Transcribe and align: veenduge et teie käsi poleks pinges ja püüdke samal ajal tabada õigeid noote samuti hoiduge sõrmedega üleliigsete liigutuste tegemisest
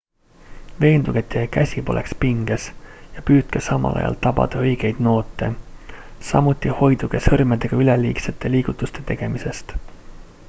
veenduge 0.83 1.21
et 1.23 1.27
teie 1.33 1.49
käsi 1.55 1.81
poleks 1.89 2.15
pinges 2.23 2.63
ja 3.17 3.23
püüdke 3.27 3.61
samal 3.65 3.99
ajal 3.99 4.17
tabada 4.23 4.63
õigeid 4.69 5.03
noote 5.09 5.49
samuti 6.29 6.73
hoiduge 6.79 7.21
sõrmedega 7.27 7.81
üleliigsete 7.83 8.51
liigutuste 8.55 9.05
tegemisest 9.11 9.77